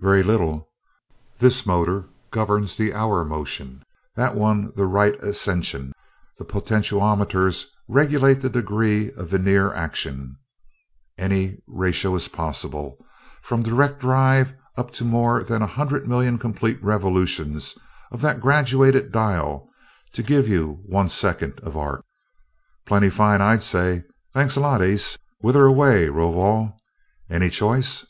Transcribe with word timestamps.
"Very 0.00 0.24
little. 0.24 0.68
This 1.38 1.64
motor 1.64 2.08
governs 2.32 2.74
the 2.74 2.92
hour 2.92 3.24
motion, 3.24 3.84
that 4.16 4.34
one 4.34 4.72
the 4.74 4.84
right 4.84 5.14
ascension. 5.22 5.92
The 6.38 6.44
potentiometers 6.44 7.66
regulate 7.86 8.40
the 8.40 8.50
degree 8.50 9.12
of 9.12 9.28
vernier 9.28 9.72
action 9.72 10.36
any 11.16 11.62
ratio 11.68 12.16
is 12.16 12.26
possible, 12.26 12.98
from 13.42 13.62
direct 13.62 14.00
drive 14.00 14.54
up 14.76 14.90
to 14.94 15.04
more 15.04 15.44
than 15.44 15.62
a 15.62 15.68
hundred 15.68 16.04
million 16.08 16.36
complete 16.36 16.82
revolutions 16.82 17.76
of 18.10 18.20
that 18.22 18.40
graduated 18.40 19.12
dial 19.12 19.68
to 20.14 20.24
give 20.24 20.48
you 20.48 20.82
one 20.84 21.08
second 21.08 21.60
of 21.60 21.76
arc." 21.76 22.02
"Plenty 22.86 23.08
fine, 23.08 23.40
I'd 23.40 23.62
say. 23.62 24.02
Thanks 24.34 24.56
a 24.56 24.60
lot, 24.60 24.82
ace. 24.82 25.16
Whither 25.38 25.64
away, 25.64 26.08
Rovol 26.08 26.76
any 27.30 27.50
choice?" 27.50 28.04